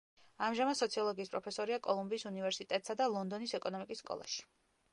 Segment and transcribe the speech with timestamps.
[0.45, 4.43] ამჟამად სოციოლოგიის პროფესორია კოლუმბიის უნივერსიტეტსა და ლონდონის ეკონომიკის სკოლაში.